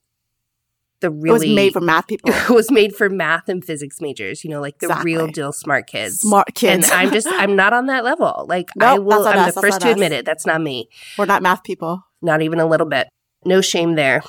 the 1.00 1.08
It 1.08 1.14
really 1.22 1.48
was 1.48 1.56
made 1.56 1.74
for 1.74 1.80
math 1.82 2.08
people. 2.08 2.30
it 2.34 2.50
was 2.50 2.70
made 2.70 2.94
for 2.94 3.10
math 3.10 3.48
and 3.48 3.64
physics 3.64 4.02
majors, 4.02 4.44
you 4.44 4.50
know, 4.50 4.60
like 4.60 4.80
the 4.80 4.88
Exactly. 4.88 5.14
real 5.16 5.28
deal 5.28 5.54
smart 5.54 5.88
kids. 5.88 6.20
Smart 6.20 6.54
kids. 6.54 6.92
And 6.92 6.94
I'm 7.00 7.14
just 7.14 7.28
I'm 7.32 7.56
not 7.56 7.72
on 7.72 7.86
that 7.86 8.04
level. 8.04 8.46
Like 8.50 8.70
I 8.80 8.96
Nope, 8.98 9.06
will 9.06 9.26
I'm 9.26 9.40
us, 9.40 9.56
the 9.56 9.62
first 9.62 9.80
to 9.82 9.88
us. 9.88 9.94
admit 9.94 10.12
it. 10.12 10.26
That's 10.26 10.46
not 10.46 10.60
me. 10.62 10.90
We're 11.18 11.26
not 11.28 11.42
math 11.42 11.64
people. 11.64 12.04
Not 12.22 12.42
even 12.42 12.60
a 12.60 12.66
little 12.68 12.88
bit. 12.88 13.08
No 13.46 13.62
shame 13.62 13.96
there. 13.96 14.22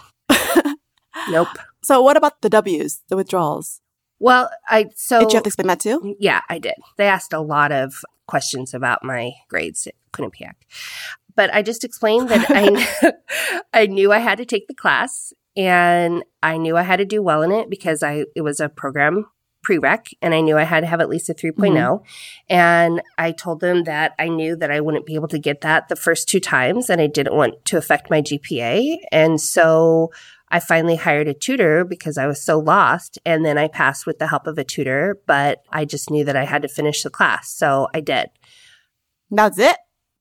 Nope. 1.30 1.48
So 1.82 2.00
what 2.02 2.16
about 2.16 2.42
the 2.42 2.50
W's, 2.50 3.02
the 3.08 3.16
withdrawals? 3.16 3.80
Well, 4.18 4.50
I 4.68 4.86
so 4.94 5.18
Did 5.20 5.32
you 5.32 5.36
have 5.36 5.42
to 5.44 5.48
explain 5.48 5.66
that 5.66 5.80
too? 5.80 6.14
Yeah, 6.20 6.42
I 6.48 6.58
did. 6.58 6.74
They 6.96 7.08
asked 7.08 7.32
a 7.32 7.40
lot 7.40 7.72
of 7.72 8.04
questions 8.26 8.72
about 8.72 9.02
my 9.02 9.32
grades 9.48 9.86
at 9.86 9.94
Quinnipiac. 10.12 10.54
But 11.34 11.52
I 11.52 11.62
just 11.62 11.82
explained 11.82 12.28
that 12.28 12.46
I 12.48 13.12
I 13.72 13.86
knew 13.86 14.12
I 14.12 14.18
had 14.18 14.38
to 14.38 14.44
take 14.44 14.68
the 14.68 14.74
class 14.74 15.32
and 15.56 16.22
I 16.42 16.56
knew 16.56 16.76
I 16.76 16.82
had 16.82 16.96
to 16.98 17.04
do 17.04 17.20
well 17.20 17.42
in 17.42 17.50
it 17.50 17.68
because 17.68 18.02
I 18.02 18.26
it 18.36 18.42
was 18.42 18.60
a 18.60 18.68
program 18.68 19.26
prereq 19.66 20.12
and 20.20 20.34
I 20.34 20.40
knew 20.40 20.58
I 20.58 20.64
had 20.64 20.80
to 20.80 20.86
have 20.86 21.00
at 21.00 21.08
least 21.08 21.28
a 21.28 21.34
3.0 21.34 21.54
mm-hmm. 21.54 22.04
and 22.48 23.00
I 23.16 23.30
told 23.32 23.60
them 23.60 23.84
that 23.84 24.12
I 24.18 24.28
knew 24.28 24.56
that 24.56 24.72
I 24.72 24.80
wouldn't 24.80 25.06
be 25.06 25.14
able 25.14 25.28
to 25.28 25.38
get 25.38 25.60
that 25.60 25.88
the 25.88 25.96
first 25.96 26.28
two 26.28 26.40
times 26.40 26.90
and 26.90 27.00
I 27.00 27.06
didn't 27.06 27.36
want 27.36 27.64
to 27.66 27.76
affect 27.76 28.10
my 28.10 28.22
GPA 28.22 28.98
and 29.12 29.40
so 29.40 30.10
I 30.52 30.60
finally 30.60 30.96
hired 30.96 31.28
a 31.28 31.34
tutor 31.34 31.82
because 31.84 32.18
I 32.18 32.26
was 32.26 32.44
so 32.44 32.58
lost. 32.58 33.18
And 33.24 33.44
then 33.44 33.56
I 33.56 33.68
passed 33.68 34.06
with 34.06 34.18
the 34.18 34.26
help 34.28 34.46
of 34.46 34.58
a 34.58 34.64
tutor, 34.64 35.18
but 35.26 35.62
I 35.70 35.86
just 35.86 36.10
knew 36.10 36.24
that 36.24 36.36
I 36.36 36.44
had 36.44 36.62
to 36.62 36.68
finish 36.68 37.02
the 37.02 37.10
class. 37.10 37.50
So 37.50 37.88
I 37.94 38.00
did. 38.00 38.28
That's 39.30 39.58
it? 39.58 39.76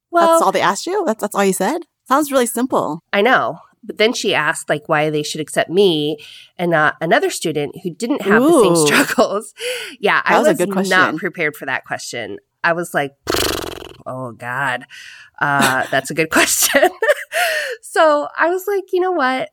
Well, 0.09 0.27
that's 0.27 0.41
all 0.41 0.51
they 0.53 0.61
asked 0.61 0.87
you? 0.87 1.03
That's, 1.05 1.19
that's 1.21 1.35
all 1.35 1.43
you 1.43 1.53
said? 1.53 1.81
Sounds 2.07 2.31
really 2.31 2.45
simple. 2.45 3.01
I 3.11 3.21
know. 3.21 3.59
But 3.83 3.97
then 3.97 4.13
she 4.13 4.33
asked 4.33 4.69
like 4.69 4.87
why 4.87 5.09
they 5.09 5.23
should 5.23 5.41
accept 5.41 5.69
me 5.69 6.17
and 6.57 6.71
not 6.71 6.95
another 7.01 7.29
student 7.29 7.75
who 7.83 7.89
didn't 7.89 8.21
have 8.21 8.41
the 8.41 8.61
same 8.63 8.75
struggles. 8.75 9.53
Yeah, 9.99 10.21
I 10.23 10.33
That 10.33 10.39
was 10.39 10.47
a 10.47 10.65
was 10.65 10.87
good 10.87 10.89
not 10.89 11.17
prepared 11.17 11.55
for 11.55 11.65
that 11.65 11.83
question. 11.83 12.37
I 12.63 12.73
was 12.73 12.93
like, 12.93 13.11
Oh, 14.05 14.31
God. 14.31 14.85
Uh, 15.39 15.85
that's 15.91 16.09
a 16.09 16.13
good 16.13 16.29
question. 16.31 16.89
so 17.81 18.27
I 18.37 18.49
was 18.49 18.65
like, 18.67 18.85
you 18.93 18.99
know 18.99 19.11
what? 19.11 19.49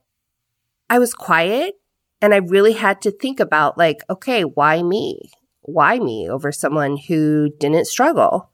I 0.90 0.98
was 0.98 1.14
quiet 1.14 1.74
and 2.20 2.34
I 2.34 2.38
really 2.38 2.72
had 2.72 3.00
to 3.02 3.10
think 3.10 3.40
about, 3.40 3.78
like, 3.78 3.98
okay, 4.10 4.42
why 4.42 4.82
me? 4.82 5.30
Why 5.62 5.98
me 5.98 6.28
over 6.28 6.50
someone 6.50 6.96
who 6.96 7.50
didn't 7.58 7.86
struggle? 7.86 8.50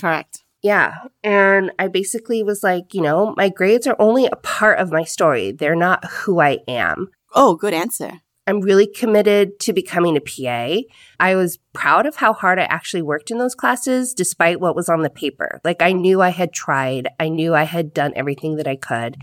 Correct. 0.00 0.44
Yeah. 0.62 0.94
And 1.22 1.70
I 1.78 1.88
basically 1.88 2.42
was 2.42 2.62
like, 2.62 2.94
you 2.94 3.00
know, 3.00 3.34
my 3.36 3.48
grades 3.48 3.86
are 3.86 3.96
only 3.98 4.26
a 4.26 4.36
part 4.36 4.78
of 4.78 4.90
my 4.90 5.04
story. 5.04 5.52
They're 5.52 5.76
not 5.76 6.04
who 6.06 6.40
I 6.40 6.58
am. 6.66 7.08
Oh, 7.34 7.54
good 7.54 7.74
answer. 7.74 8.22
I'm 8.48 8.62
really 8.62 8.86
committed 8.86 9.60
to 9.60 9.74
becoming 9.74 10.16
a 10.16 10.20
PA. 10.20 10.80
I 11.20 11.34
was 11.34 11.58
proud 11.74 12.06
of 12.06 12.16
how 12.16 12.32
hard 12.32 12.58
I 12.58 12.62
actually 12.62 13.02
worked 13.02 13.30
in 13.30 13.36
those 13.36 13.54
classes 13.54 14.14
despite 14.14 14.58
what 14.58 14.74
was 14.74 14.88
on 14.88 15.02
the 15.02 15.10
paper. 15.10 15.60
Like 15.64 15.82
I 15.82 15.92
knew 15.92 16.22
I 16.22 16.30
had 16.30 16.54
tried. 16.54 17.08
I 17.20 17.28
knew 17.28 17.54
I 17.54 17.64
had 17.64 17.92
done 17.92 18.14
everything 18.16 18.56
that 18.56 18.66
I 18.66 18.76
could. 18.76 19.18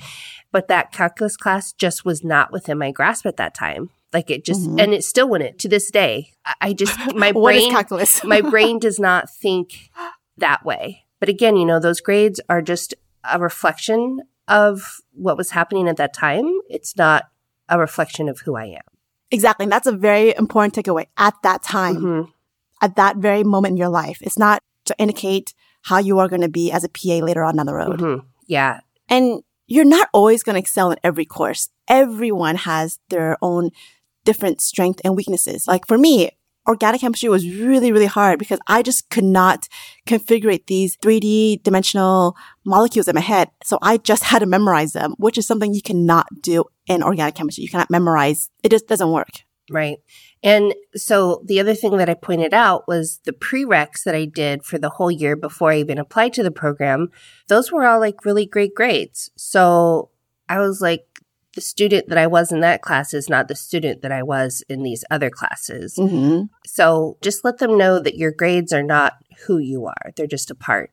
But 0.51 0.67
that 0.67 0.91
calculus 0.91 1.37
class 1.37 1.73
just 1.73 2.05
was 2.05 2.23
not 2.23 2.51
within 2.51 2.77
my 2.77 2.91
grasp 2.91 3.25
at 3.25 3.37
that 3.37 3.55
time. 3.55 3.89
Like 4.13 4.29
it 4.29 4.45
just, 4.45 4.61
mm-hmm. 4.61 4.79
and 4.79 4.93
it 4.93 5.03
still 5.03 5.27
wouldn't 5.27 5.57
to 5.57 5.69
this 5.69 5.89
day. 5.89 6.33
I 6.61 6.73
just, 6.73 6.95
my 7.15 7.31
brain, 7.31 7.71
calculus? 7.71 8.23
my 8.23 8.41
brain 8.41 8.77
does 8.77 8.99
not 8.99 9.27
think 9.27 9.89
that 10.37 10.63
way. 10.63 11.05
But 11.19 11.29
again, 11.29 11.57
you 11.57 11.65
know, 11.65 11.79
those 11.79 11.99
grades 11.99 12.39
are 12.47 12.61
just 12.61 12.93
a 13.23 13.39
reflection 13.39 14.21
of 14.47 15.01
what 15.13 15.35
was 15.35 15.49
happening 15.49 15.87
at 15.87 15.97
that 15.97 16.13
time. 16.13 16.59
It's 16.69 16.95
not 16.95 17.23
a 17.67 17.79
reflection 17.79 18.29
of 18.29 18.41
who 18.41 18.55
I 18.55 18.65
am. 18.65 18.94
Exactly. 19.31 19.63
And 19.63 19.71
that's 19.71 19.87
a 19.87 19.91
very 19.91 20.35
important 20.35 20.73
takeaway 20.73 21.07
at 21.17 21.33
that 21.43 21.63
time, 21.63 21.95
mm-hmm. 21.97 22.29
at 22.81 22.95
that 22.95 23.17
very 23.17 23.43
moment 23.43 23.73
in 23.73 23.77
your 23.77 23.89
life. 23.89 24.19
It's 24.21 24.37
not 24.37 24.61
to 24.85 24.95
indicate 24.97 25.53
how 25.83 25.99
you 25.99 26.19
are 26.19 26.27
going 26.27 26.41
to 26.41 26.49
be 26.49 26.71
as 26.71 26.83
a 26.83 26.89
PA 26.89 27.23
later 27.25 27.43
on 27.43 27.55
down 27.55 27.65
the 27.65 27.73
road. 27.73 27.99
Mm-hmm. 27.99 28.27
Yeah. 28.47 28.79
And 29.09 29.43
you're 29.67 29.85
not 29.85 30.09
always 30.13 30.43
going 30.43 30.55
to 30.55 30.59
excel 30.59 30.91
in 30.91 30.97
every 31.03 31.25
course. 31.25 31.69
Everyone 31.87 32.55
has 32.55 32.99
their 33.09 33.37
own 33.41 33.71
different 34.23 34.61
strengths 34.61 35.01
and 35.03 35.15
weaknesses. 35.15 35.67
Like 35.67 35.87
for 35.87 35.97
me, 35.97 36.31
organic 36.67 37.01
chemistry 37.01 37.29
was 37.29 37.47
really, 37.47 37.91
really 37.91 38.05
hard 38.05 38.39
because 38.39 38.59
I 38.67 38.81
just 38.81 39.09
could 39.09 39.23
not 39.23 39.67
configure 40.07 40.59
these 40.65 40.97
3D 40.97 41.63
dimensional 41.63 42.35
molecules 42.65 43.07
in 43.07 43.15
my 43.15 43.21
head. 43.21 43.49
So 43.63 43.77
I 43.81 43.97
just 43.97 44.23
had 44.23 44.39
to 44.39 44.45
memorize 44.45 44.93
them, 44.93 45.15
which 45.17 45.37
is 45.37 45.47
something 45.47 45.73
you 45.73 45.81
cannot 45.81 46.27
do 46.41 46.65
in 46.87 47.03
organic 47.03 47.35
chemistry. 47.35 47.63
You 47.63 47.69
cannot 47.69 47.89
memorize. 47.89 48.49
It 48.63 48.69
just 48.69 48.87
doesn't 48.87 49.11
work. 49.11 49.43
Right. 49.69 49.97
And 50.43 50.75
so 50.95 51.41
the 51.45 51.59
other 51.59 51.73
thing 51.73 51.97
that 51.97 52.09
I 52.09 52.13
pointed 52.13 52.53
out 52.53 52.87
was 52.87 53.19
the 53.25 53.33
prereqs 53.33 54.03
that 54.03 54.13
I 54.13 54.25
did 54.25 54.63
for 54.63 54.77
the 54.77 54.89
whole 54.89 55.09
year 55.09 55.35
before 55.35 55.71
I 55.71 55.79
even 55.79 55.97
applied 55.97 56.33
to 56.33 56.43
the 56.43 56.51
program. 56.51 57.09
Those 57.47 57.71
were 57.71 57.85
all 57.85 57.99
like 57.99 58.25
really 58.25 58.45
great 58.45 58.75
grades. 58.75 59.31
So 59.35 60.11
I 60.47 60.59
was 60.59 60.81
like, 60.81 61.14
the 61.55 61.61
student 61.61 62.09
that 62.09 62.17
I 62.17 62.27
was 62.27 62.51
in 62.51 62.59
that 62.59 62.81
class 62.81 63.13
is 63.13 63.29
not 63.29 63.47
the 63.47 63.55
student 63.55 64.01
that 64.01 64.11
I 64.11 64.21
was 64.21 64.63
in 64.69 64.83
these 64.83 65.03
other 65.09 65.29
classes. 65.29 65.95
Mm-hmm. 65.97 66.43
So 66.65 67.17
just 67.21 67.43
let 67.43 67.57
them 67.57 67.77
know 67.77 67.99
that 67.99 68.17
your 68.17 68.31
grades 68.31 68.73
are 68.73 68.83
not 68.83 69.13
who 69.47 69.57
you 69.57 69.85
are, 69.85 70.11
they're 70.15 70.27
just 70.27 70.51
a 70.51 70.55
part. 70.55 70.91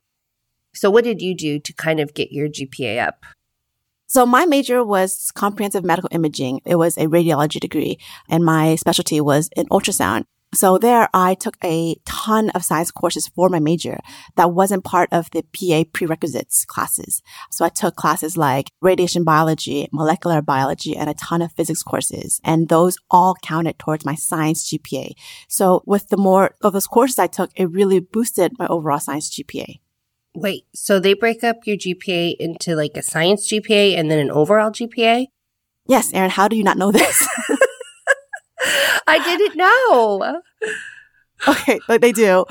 So, 0.75 0.91
what 0.91 1.05
did 1.05 1.21
you 1.21 1.37
do 1.37 1.59
to 1.59 1.73
kind 1.75 2.01
of 2.01 2.15
get 2.15 2.33
your 2.33 2.49
GPA 2.49 3.07
up? 3.07 3.27
So 4.07 4.27
my 4.27 4.45
major 4.45 4.85
was 4.85 5.31
comprehensive 5.35 5.85
medical 5.85 6.11
imaging. 6.13 6.61
It 6.67 6.77
was 6.77 6.99
a 6.99 7.07
radiology 7.07 7.59
degree 7.59 7.99
and 8.29 8.45
my 8.45 8.75
specialty 8.75 9.23
was 9.23 9.49
in 9.57 9.67
ultrasound. 9.69 10.25
So 10.55 10.77
there 10.77 11.09
I 11.15 11.35
took 11.35 11.57
a 11.65 11.97
ton 12.05 12.51
of 12.51 12.63
science 12.63 12.91
courses 12.91 13.27
for 13.29 13.49
my 13.49 13.59
major 13.59 14.01
that 14.37 14.53
wasn't 14.53 14.85
part 14.85 15.09
of 15.11 15.31
the 15.31 15.43
PA 15.43 15.89
prerequisites 15.93 16.67
classes. 16.67 17.23
So 17.51 17.65
I 17.65 17.71
took 17.71 17.97
classes 17.97 18.37
like 18.37 18.69
radiation 18.83 19.25
biology, 19.25 19.89
molecular 19.93 20.43
biology, 20.43 20.95
and 20.95 21.09
a 21.09 21.15
ton 21.15 21.41
of 21.41 21.53
physics 21.53 21.83
courses. 21.83 22.39
And 22.45 22.69
those 22.69 22.99
all 23.11 23.35
counted 23.43 23.79
towards 23.79 24.05
my 24.05 24.15
science 24.15 24.71
GPA. 24.71 25.13
So 25.49 25.83
with 25.87 26.09
the 26.09 26.19
more 26.19 26.55
of 26.61 26.75
those 26.75 26.87
courses 26.87 27.19
I 27.19 27.29
took, 27.29 27.51
it 27.57 27.71
really 27.71 28.01
boosted 28.01 28.53
my 28.59 28.67
overall 28.67 29.01
science 29.01 29.31
GPA. 29.31 29.81
Wait, 30.35 30.65
so 30.75 30.99
they 30.99 31.15
break 31.15 31.43
up 31.43 31.59
your 31.65 31.77
GPA 31.77 32.37
into 32.39 32.75
like 32.75 32.97
a 32.97 33.03
science 33.03 33.51
GPA 33.51 33.99
and 33.99 34.11
then 34.11 34.19
an 34.19 34.31
overall 34.31 34.71
GPA? 34.71 35.27
Yes, 35.87 36.13
Erin, 36.13 36.31
how 36.31 36.47
do 36.49 36.57
you 36.57 36.65
not 36.65 36.79
know 36.79 36.93
this? 36.93 37.27
I 39.07 39.21
didn't 39.23 39.57
know. 39.57 40.43
Okay, 41.49 41.81
but 41.89 42.01
they 42.01 42.13
do. 42.13 42.45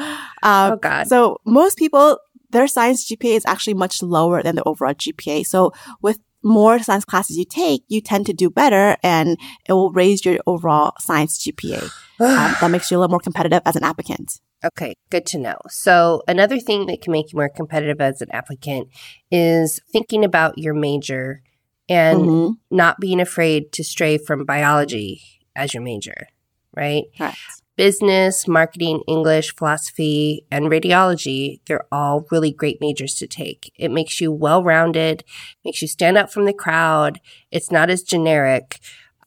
Um, 0.43 0.73
oh 0.73 0.77
God! 0.81 1.07
So 1.07 1.37
most 1.45 1.77
people, 1.77 2.17
their 2.49 2.67
science 2.67 3.09
GPA 3.09 3.35
is 3.37 3.45
actually 3.45 3.75
much 3.75 4.03
lower 4.03 4.43
than 4.43 4.55
the 4.55 4.63
overall 4.63 4.93
GPA. 4.93 5.45
So 5.45 5.71
with 6.01 6.19
more 6.43 6.79
science 6.79 7.05
classes 7.05 7.37
you 7.37 7.45
take, 7.45 7.83
you 7.87 8.01
tend 8.01 8.25
to 8.25 8.33
do 8.33 8.49
better, 8.49 8.97
and 9.03 9.37
it 9.67 9.73
will 9.73 9.91
raise 9.91 10.25
your 10.25 10.39
overall 10.45 10.93
science 10.99 11.39
GPA. 11.45 11.83
um, 12.19 12.55
that 12.59 12.71
makes 12.71 12.91
you 12.91 12.97
a 12.97 12.99
little 12.99 13.11
more 13.11 13.19
competitive 13.19 13.61
as 13.65 13.75
an 13.75 13.83
applicant. 13.83 14.41
Okay, 14.63 14.95
good 15.09 15.25
to 15.27 15.39
know. 15.39 15.57
So 15.69 16.21
another 16.27 16.59
thing 16.59 16.85
that 16.85 17.01
can 17.01 17.11
make 17.11 17.31
you 17.31 17.37
more 17.37 17.49
competitive 17.49 17.99
as 17.99 18.21
an 18.21 18.29
applicant 18.31 18.89
is 19.31 19.79
thinking 19.91 20.23
about 20.23 20.57
your 20.57 20.75
major 20.75 21.41
and 21.89 22.19
mm-hmm. 22.19 22.51
not 22.75 22.99
being 22.99 23.19
afraid 23.19 23.71
to 23.73 23.83
stray 23.83 24.17
from 24.17 24.45
biology 24.45 25.21
as 25.55 25.74
your 25.74 25.84
major, 25.84 26.27
right? 26.75 27.05
Right. 27.20 27.36
Business, 27.75 28.48
marketing, 28.48 29.01
English, 29.08 29.55
philosophy, 29.55 30.46
and 30.51 30.65
radiology, 30.65 31.62
they're 31.65 31.88
all 31.91 32.27
really 32.29 32.51
great 32.51 32.79
majors 32.79 33.15
to 33.15 33.27
take. 33.27 33.72
It 33.75 33.89
makes 33.89 34.22
you 34.22 34.31
well 34.31 34.63
rounded, 34.63 35.24
makes 35.65 35.81
you 35.81 35.88
stand 35.88 36.17
out 36.17 36.31
from 36.31 36.46
the 36.46 36.53
crowd. 36.53 37.20
It's 37.50 37.72
not 37.72 37.89
as 37.89 38.03
generic. 38.03 38.79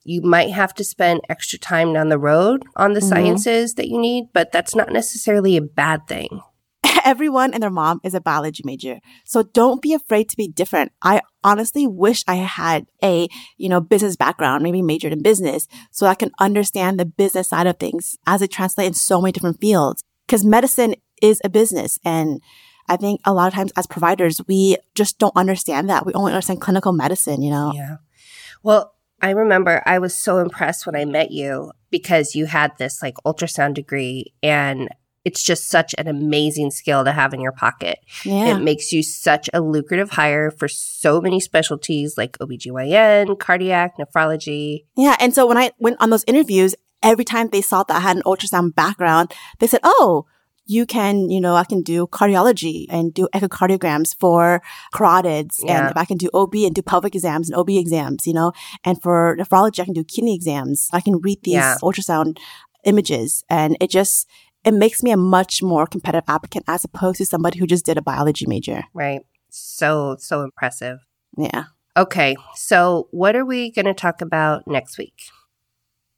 You 0.03 0.21
might 0.21 0.51
have 0.51 0.73
to 0.75 0.83
spend 0.83 1.21
extra 1.27 1.57
time 1.57 1.93
down 1.93 2.09
the 2.09 2.19
road 2.19 2.63
on 2.75 2.93
the 2.93 2.99
mm-hmm. 2.99 3.09
sciences 3.09 3.73
that 3.73 3.89
you 3.89 3.99
need, 3.99 4.25
but 4.31 4.51
that's 4.51 4.75
not 4.75 4.91
necessarily 4.91 5.57
a 5.57 5.61
bad 5.61 6.07
thing 6.07 6.41
everyone 7.05 7.53
and 7.53 7.63
their 7.63 7.69
mom 7.69 8.01
is 8.03 8.13
a 8.13 8.19
biology 8.19 8.63
major. 8.65 8.99
So 9.23 9.43
don't 9.43 9.81
be 9.81 9.93
afraid 9.93 10.27
to 10.29 10.35
be 10.35 10.47
different. 10.47 10.91
I 11.01 11.21
honestly 11.43 11.87
wish 11.87 12.23
I 12.27 12.35
had 12.35 12.87
a, 13.03 13.29
you 13.57 13.69
know, 13.69 13.79
business 13.79 14.15
background, 14.15 14.63
maybe 14.63 14.81
majored 14.81 15.13
in 15.13 15.21
business 15.21 15.67
so 15.91 16.07
I 16.07 16.15
can 16.15 16.31
understand 16.39 16.99
the 16.99 17.05
business 17.05 17.49
side 17.49 17.67
of 17.67 17.77
things 17.77 18.17
as 18.25 18.41
it 18.41 18.51
translates 18.51 18.87
in 18.87 18.93
so 18.95 19.21
many 19.21 19.31
different 19.31 19.61
fields. 19.61 20.03
Cause 20.27 20.43
medicine 20.43 20.95
is 21.21 21.39
a 21.45 21.49
business 21.49 21.99
and 22.03 22.41
I 22.87 22.97
think 22.97 23.21
a 23.25 23.33
lot 23.33 23.47
of 23.47 23.53
times 23.53 23.71
as 23.77 23.87
providers, 23.87 24.41
we 24.47 24.77
just 24.93 25.17
don't 25.17 25.35
understand 25.35 25.89
that. 25.89 26.05
We 26.05 26.13
only 26.13 26.33
understand 26.33 26.61
clinical 26.61 26.91
medicine, 26.91 27.41
you 27.41 27.49
know? 27.49 27.71
Yeah. 27.73 27.97
Well, 28.61 28.93
I 29.21 29.31
remember 29.31 29.81
I 29.85 29.99
was 29.99 30.17
so 30.17 30.39
impressed 30.39 30.85
when 30.85 30.95
I 30.95 31.05
met 31.05 31.31
you 31.31 31.71
because 31.89 32.35
you 32.35 32.45
had 32.45 32.77
this 32.77 33.01
like 33.01 33.15
ultrasound 33.25 33.75
degree 33.75 34.33
and 34.43 34.89
it's 35.25 35.43
just 35.43 35.69
such 35.69 35.95
an 35.97 36.07
amazing 36.07 36.69
skill 36.69 37.03
to 37.03 37.11
have 37.11 37.33
in 37.33 37.41
your 37.41 37.51
pocket. 37.51 37.99
Yeah. 38.23 38.55
It 38.55 38.59
makes 38.61 38.91
you 38.91 39.01
such 39.01 39.49
a 39.53 39.59
lucrative 39.59 40.11
hire 40.11 40.51
for 40.51 40.67
so 40.67 41.19
many 41.19 41.39
specialties 41.39 42.15
like 42.17 42.37
OBGYN, 42.37 43.37
cardiac, 43.39 43.97
nephrology. 43.97 44.85
Yeah. 44.95 45.15
And 45.19 45.33
so 45.33 45.47
when 45.47 45.57
I 45.57 45.71
went 45.79 45.97
on 45.99 46.11
those 46.11 46.23
interviews, 46.27 46.75
every 47.01 47.25
time 47.25 47.49
they 47.49 47.61
saw 47.61 47.83
that 47.83 47.97
I 47.97 47.99
had 47.99 48.17
an 48.17 48.23
ultrasound 48.23 48.75
background, 48.75 49.33
they 49.59 49.67
said, 49.67 49.79
Oh, 49.83 50.27
you 50.67 50.85
can, 50.85 51.29
you 51.29 51.39
know, 51.39 51.55
I 51.55 51.63
can 51.63 51.81
do 51.81 52.07
cardiology 52.07 52.85
and 52.89 53.13
do 53.13 53.27
echocardiograms 53.33 54.15
for 54.19 54.61
carotids. 54.93 55.57
Yeah. 55.63 55.81
And 55.81 55.91
if 55.91 55.97
I 55.97 56.05
can 56.05 56.17
do 56.17 56.29
OB 56.33 56.55
and 56.55 56.73
do 56.73 56.81
pelvic 56.81 57.15
exams 57.15 57.49
and 57.49 57.57
OB 57.57 57.69
exams, 57.69 58.25
you 58.25 58.33
know, 58.33 58.51
and 58.83 58.99
for 59.01 59.37
nephrology, 59.39 59.79
I 59.79 59.85
can 59.85 59.93
do 59.93 60.03
kidney 60.03 60.33
exams. 60.33 60.89
I 60.91 61.01
can 61.01 61.19
read 61.19 61.39
these 61.43 61.53
yeah. 61.53 61.77
ultrasound 61.83 62.39
images 62.83 63.43
and 63.49 63.77
it 63.79 63.89
just, 63.89 64.27
it 64.65 64.73
makes 64.73 65.03
me 65.03 65.11
a 65.11 65.17
much 65.17 65.61
more 65.61 65.85
competitive 65.85 66.27
applicant 66.27 66.65
as 66.67 66.83
opposed 66.83 67.19
to 67.19 67.25
somebody 67.25 67.59
who 67.59 67.67
just 67.67 67.85
did 67.85 67.97
a 67.97 68.01
biology 68.01 68.45
major. 68.47 68.83
Right. 68.93 69.21
So, 69.49 70.17
so 70.19 70.41
impressive. 70.41 70.99
Yeah. 71.37 71.65
Okay. 71.95 72.35
So, 72.55 73.07
what 73.11 73.35
are 73.35 73.45
we 73.45 73.71
going 73.71 73.85
to 73.85 73.93
talk 73.93 74.21
about 74.21 74.63
next 74.67 74.97
week? 74.97 75.13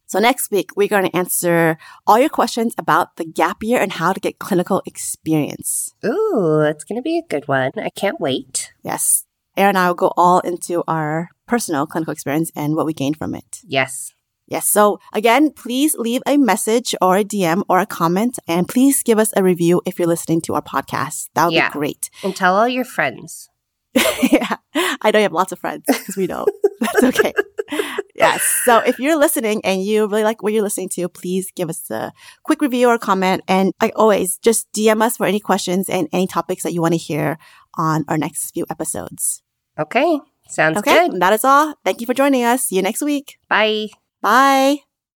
So, 0.07 0.19
next 0.19 0.49
week, 0.49 0.69
we're 0.75 0.87
going 0.87 1.09
to 1.09 1.15
answer 1.15 1.77
all 2.07 2.17
your 2.17 2.29
questions 2.29 2.73
about 2.77 3.17
the 3.17 3.25
gap 3.25 3.57
year 3.61 3.79
and 3.79 3.91
how 3.91 4.13
to 4.13 4.19
get 4.19 4.39
clinical 4.39 4.81
experience. 4.85 5.93
Ooh, 6.05 6.61
it's 6.61 6.85
going 6.85 6.95
to 6.95 7.03
be 7.03 7.17
a 7.17 7.27
good 7.27 7.47
one. 7.47 7.71
I 7.75 7.89
can't 7.89 8.19
wait. 8.19 8.71
Yes. 8.81 9.25
Erin 9.57 9.69
and 9.69 9.77
I 9.77 9.87
will 9.87 9.95
go 9.95 10.13
all 10.15 10.39
into 10.39 10.83
our 10.87 11.29
personal 11.47 11.85
clinical 11.85 12.13
experience 12.13 12.51
and 12.55 12.75
what 12.75 12.85
we 12.85 12.93
gained 12.93 13.17
from 13.17 13.35
it. 13.35 13.59
Yes. 13.63 14.13
Yes. 14.47 14.67
So 14.67 14.99
again, 15.13 15.51
please 15.51 15.95
leave 15.95 16.21
a 16.25 16.37
message 16.37 16.95
or 17.01 17.17
a 17.17 17.23
DM 17.23 17.63
or 17.67 17.79
a 17.79 17.85
comment 17.85 18.39
and 18.47 18.67
please 18.67 19.03
give 19.03 19.19
us 19.19 19.33
a 19.35 19.43
review 19.43 19.81
if 19.85 19.99
you're 19.99 20.07
listening 20.07 20.41
to 20.41 20.55
our 20.55 20.61
podcast. 20.61 21.29
That 21.35 21.45
would 21.45 21.53
yeah. 21.53 21.69
be 21.69 21.73
great. 21.73 22.09
And 22.23 22.35
tell 22.35 22.55
all 22.55 22.67
your 22.67 22.85
friends. 22.85 23.49
yeah. 24.31 24.55
I 24.73 25.11
know 25.11 25.19
you 25.19 25.23
have 25.23 25.33
lots 25.33 25.51
of 25.51 25.59
friends 25.59 25.83
because 25.87 26.15
we 26.15 26.27
know. 26.27 26.45
That's 26.79 27.03
okay. 27.03 27.33
yes. 28.15 28.41
So 28.63 28.77
if 28.79 28.99
you're 28.99 29.17
listening 29.17 29.61
and 29.65 29.83
you 29.83 30.07
really 30.07 30.23
like 30.23 30.41
what 30.43 30.53
you're 30.53 30.63
listening 30.63 30.89
to, 30.89 31.09
please 31.09 31.51
give 31.55 31.69
us 31.69 31.89
a 31.89 32.13
quick 32.43 32.61
review 32.61 32.87
or 32.87 32.97
comment. 32.97 33.41
And 33.47 33.73
like 33.81 33.93
always, 33.95 34.37
just 34.37 34.71
DM 34.71 35.01
us 35.01 35.17
for 35.17 35.25
any 35.25 35.39
questions 35.39 35.89
and 35.89 36.07
any 36.13 36.27
topics 36.27 36.63
that 36.63 36.73
you 36.73 36.81
want 36.81 36.93
to 36.93 36.97
hear 36.97 37.37
on 37.77 38.05
our 38.07 38.17
next 38.17 38.51
few 38.51 38.65
episodes. 38.69 39.41
Okay. 39.79 40.19
Sounds 40.47 40.77
Okay. 40.77 41.09
good. 41.09 41.19
That 41.19 41.33
is 41.33 41.43
all. 41.43 41.73
Thank 41.83 41.99
you 41.99 42.07
for 42.07 42.13
joining 42.13 42.43
us. 42.43 42.63
See 42.63 42.75
you 42.77 42.81
next 42.81 43.01
week. 43.01 43.37
Bye. 43.49 43.87
Bye. 44.21 44.86